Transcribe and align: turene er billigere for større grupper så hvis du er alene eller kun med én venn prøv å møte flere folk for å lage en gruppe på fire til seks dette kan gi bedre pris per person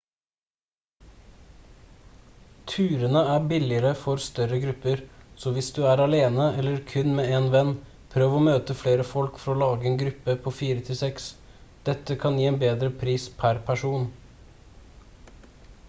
turene 2.71 3.21
er 3.33 3.43
billigere 3.51 3.91
for 4.05 4.23
større 4.27 4.57
grupper 4.63 5.03
så 5.43 5.53
hvis 5.57 5.69
du 5.75 5.81
er 5.91 6.01
alene 6.07 6.47
eller 6.63 6.81
kun 6.93 7.11
med 7.19 7.29
én 7.41 7.45
venn 7.57 7.71
prøv 8.15 8.39
å 8.39 8.41
møte 8.47 8.77
flere 8.81 9.07
folk 9.11 9.39
for 9.45 9.53
å 9.55 9.61
lage 9.67 9.89
en 9.91 10.01
gruppe 10.03 10.37
på 10.47 10.55
fire 10.63 10.87
til 10.91 11.01
seks 11.05 11.29
dette 11.93 12.21
kan 12.25 12.41
gi 12.45 12.49
bedre 12.67 12.91
pris 13.05 13.29
per 13.45 13.63
person 13.71 14.11